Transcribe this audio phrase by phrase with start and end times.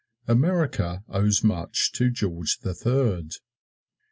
[0.27, 3.33] America owes much to George the Third.